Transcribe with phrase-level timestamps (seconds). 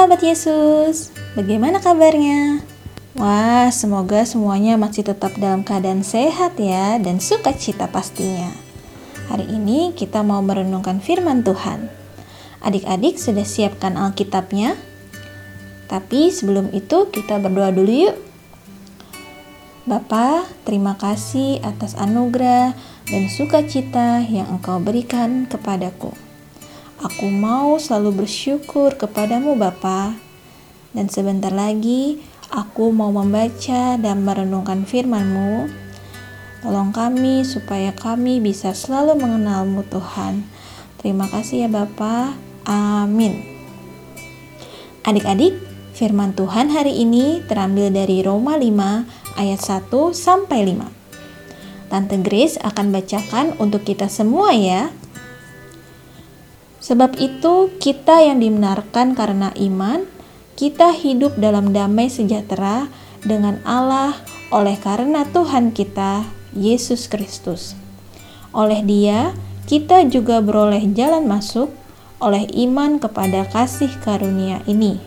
[0.00, 2.64] sahabat Yesus, bagaimana kabarnya?
[3.20, 8.48] Wah, semoga semuanya masih tetap dalam keadaan sehat ya dan sukacita pastinya.
[9.28, 11.92] Hari ini kita mau merenungkan firman Tuhan.
[12.64, 14.80] Adik-adik sudah siapkan Alkitabnya?
[15.84, 18.16] Tapi sebelum itu kita berdoa dulu yuk.
[19.84, 22.72] Bapa, terima kasih atas anugerah
[23.04, 26.29] dan sukacita yang Engkau berikan kepadaku.
[27.00, 30.20] Aku mau selalu bersyukur kepadamu Bapa.
[30.92, 32.20] Dan sebentar lagi
[32.52, 35.64] aku mau membaca dan merenungkan firman-Mu.
[36.60, 40.44] Tolong kami supaya kami bisa selalu mengenalmu Tuhan.
[41.00, 42.36] Terima kasih ya Bapa.
[42.68, 43.48] Amin.
[45.00, 45.56] Adik-adik,
[45.96, 50.84] firman Tuhan hari ini terambil dari Roma 5 ayat 1 sampai 5.
[51.88, 54.92] Tante Grace akan bacakan untuk kita semua ya.
[56.80, 60.08] Sebab itu, kita yang dibenarkan karena iman,
[60.56, 62.88] kita hidup dalam damai sejahtera
[63.20, 64.16] dengan Allah
[64.48, 66.24] oleh karena Tuhan kita,
[66.56, 67.76] Yesus Kristus.
[68.56, 69.36] Oleh Dia,
[69.68, 71.70] kita juga beroleh jalan masuk
[72.20, 75.00] oleh iman kepada kasih karunia ini.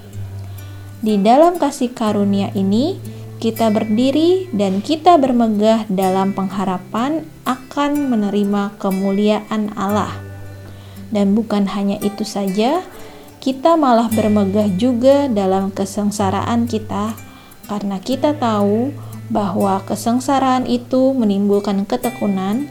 [1.04, 2.96] Di dalam kasih karunia ini,
[3.44, 10.33] kita berdiri dan kita bermegah dalam pengharapan akan menerima kemuliaan Allah.
[11.14, 12.82] Dan bukan hanya itu saja,
[13.38, 17.14] kita malah bermegah juga dalam kesengsaraan kita
[17.70, 18.90] karena kita tahu
[19.30, 22.66] bahwa kesengsaraan itu menimbulkan ketekunan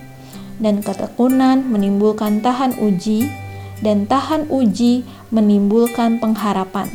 [0.58, 3.30] dan ketekunan menimbulkan tahan uji
[3.82, 6.90] dan tahan uji menimbulkan pengharapan.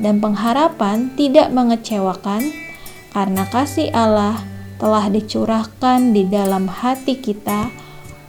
[0.00, 2.48] Dan pengharapan tidak mengecewakan
[3.12, 4.40] karena kasih Allah
[4.80, 7.68] telah dicurahkan di dalam hati kita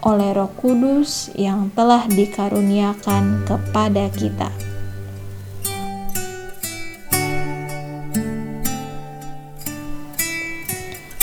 [0.01, 4.49] oleh Roh Kudus yang telah dikaruniakan kepada kita.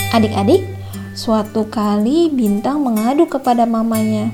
[0.08, 0.64] Adik-adik,
[1.12, 4.30] suatu kali Bintang mengadu kepada mamanya.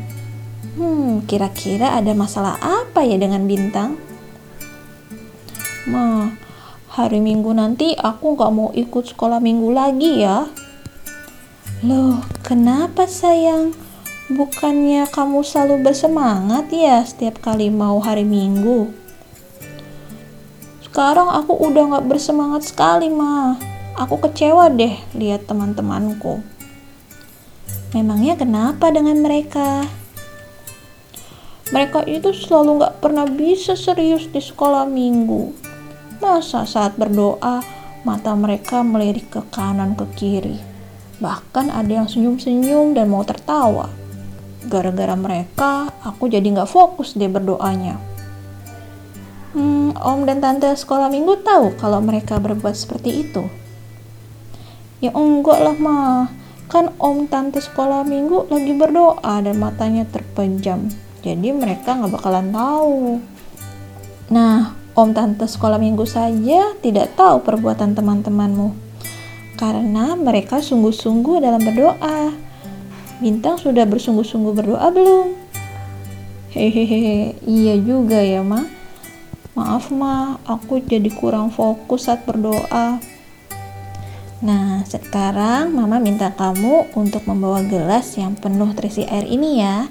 [0.79, 3.97] Hmm, kira-kira ada masalah apa ya dengan Bintang?
[5.85, 6.33] Ma,
[6.89, 10.49] hari Minggu nanti aku gak mau ikut sekolah minggu lagi ya.
[11.85, 13.77] Loh, kenapa sayang?
[14.25, 18.89] Bukannya kamu selalu bersemangat ya setiap kali mau hari Minggu?
[20.81, 23.61] Sekarang aku udah gak bersemangat sekali, Ma.
[24.01, 26.41] Aku kecewa deh lihat teman-temanku.
[27.93, 29.85] Memangnya kenapa dengan mereka?
[31.69, 35.53] Mereka itu selalu gak pernah bisa serius di sekolah minggu.
[36.25, 37.61] Masa saat berdoa,
[38.09, 40.57] mata mereka melirik ke kanan ke kiri.
[41.21, 44.04] Bahkan ada yang senyum-senyum dan mau tertawa.
[44.65, 48.01] Gara-gara mereka, aku jadi nggak fokus deh berdoanya.
[49.55, 53.47] Hmm, om dan tante sekolah minggu tahu kalau mereka berbuat seperti itu.
[54.99, 56.33] Ya enggak lah mah,
[56.67, 60.91] kan om tante sekolah minggu lagi berdoa dan matanya terpejam.
[61.23, 63.23] Jadi mereka nggak bakalan tahu.
[64.35, 68.75] Nah, om tante sekolah minggu saja tidak tahu perbuatan teman-temanmu.
[69.55, 72.44] Karena mereka sungguh-sungguh dalam berdoa
[73.25, 75.33] Bintang sudah bersungguh-sungguh berdoa belum?
[76.53, 78.69] Hehehe, iya juga ya, Ma.
[79.57, 83.01] Maaf, Ma, aku jadi kurang fokus saat berdoa.
[84.45, 89.89] Nah, sekarang Mama minta kamu untuk membawa gelas yang penuh terisi air ini ya.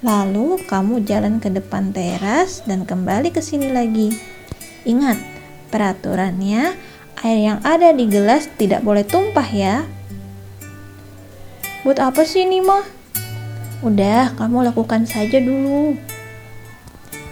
[0.00, 4.16] Lalu kamu jalan ke depan teras dan kembali ke sini lagi.
[4.88, 5.20] Ingat,
[5.68, 6.72] peraturannya
[7.20, 9.84] air yang ada di gelas tidak boleh tumpah ya.
[11.80, 12.84] Buat apa sih ini mah?
[13.80, 15.96] Udah, kamu lakukan saja dulu.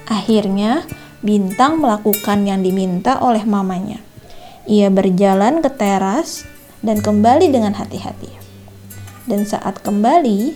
[0.08, 0.88] Akhirnya,
[1.18, 3.98] Bintang melakukan yang diminta oleh mamanya.
[4.70, 6.46] Ia berjalan ke teras
[6.78, 8.30] dan kembali dengan hati-hati.
[9.26, 10.54] Dan saat kembali,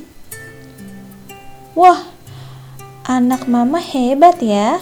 [1.74, 2.06] wah,
[3.10, 4.78] anak mama hebat ya.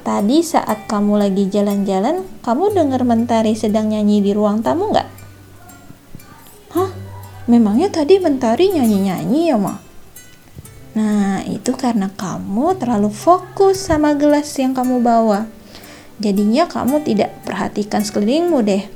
[0.00, 5.23] Tadi saat kamu lagi jalan-jalan, kamu dengar Mentari sedang nyanyi di ruang tamu nggak?
[7.44, 9.76] Memangnya tadi Mentari nyanyi-nyanyi ya, Ma?
[10.94, 15.50] Nah, itu karena kamu terlalu fokus sama gelas yang kamu bawa.
[16.22, 18.86] Jadinya kamu tidak perhatikan sekelilingmu deh.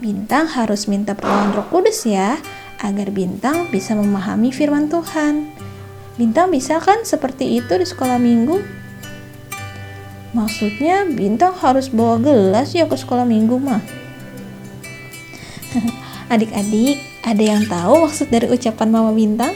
[0.00, 2.40] Bintang harus minta pertolongan Roh Kudus ya,
[2.80, 5.52] agar Bintang bisa memahami firman Tuhan.
[6.16, 8.58] Bintang bisa kan seperti itu di sekolah minggu?
[10.32, 13.84] Maksudnya Bintang harus bawa gelas ya ke sekolah minggu mah.
[16.32, 19.54] Adik-adik, ada yang tahu maksud dari ucapan Mama Bintang?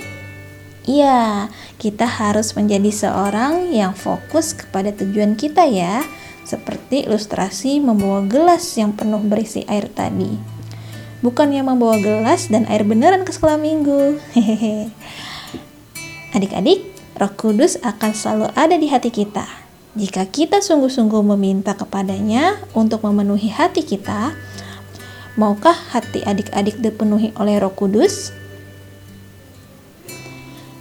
[0.86, 1.50] Iya,
[1.82, 6.06] kita harus menjadi seorang yang fokus kepada tujuan kita ya,
[6.46, 10.38] seperti ilustrasi membawa gelas yang penuh berisi air tadi.
[11.26, 14.22] Bukannya membawa gelas dan air beneran ke sekolah minggu.
[14.38, 14.94] Hehehe.
[16.30, 16.86] Adik-adik,
[17.18, 19.42] Roh Kudus akan selalu ada di hati kita.
[19.96, 24.36] Jika kita sungguh-sungguh meminta kepadanya untuk memenuhi hati kita,
[25.36, 28.32] maukah hati adik-adik dipenuhi oleh Roh Kudus?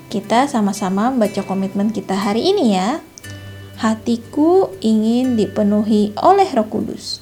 [0.08, 3.04] Kita sama-sama membaca komitmen kita hari ini ya.
[3.76, 7.20] Hatiku ingin dipenuhi oleh Roh Kudus.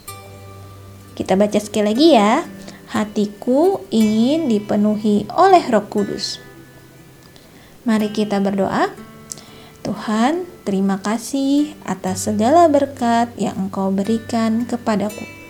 [1.18, 2.46] Kita baca sekali lagi ya.
[2.94, 6.38] Hatiku ingin dipenuhi oleh Roh Kudus.
[7.82, 8.94] Mari kita berdoa.
[9.82, 15.43] Tuhan, terima kasih atas segala berkat yang Engkau berikan kepadaku.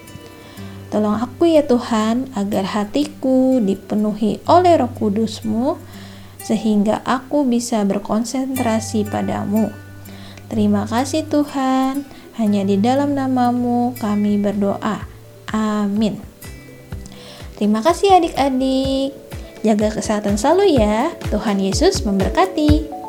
[0.94, 5.82] Tolong aku ya Tuhan, agar hatiku dipenuhi oleh roh kudusmu,
[6.38, 9.74] sehingga aku bisa berkonsentrasi padamu
[10.54, 12.06] Terima kasih Tuhan,
[12.38, 15.02] hanya di dalam namamu kami berdoa.
[15.50, 16.22] Amin.
[17.58, 19.18] Terima kasih adik-adik.
[19.66, 21.10] Jaga kesehatan selalu ya.
[21.34, 23.03] Tuhan Yesus memberkati.